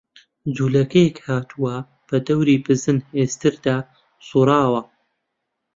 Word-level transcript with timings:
جوولەکەیەک 0.55 1.17
هاتووە، 1.27 1.75
بە 2.07 2.17
دەوری 2.27 2.57
بزن 2.65 2.97
ئێستردا 3.17 3.77
سووڕاوە 4.27 4.81